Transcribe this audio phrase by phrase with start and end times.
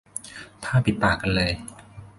[0.63, 1.51] ผ้าปิดปากกันเลย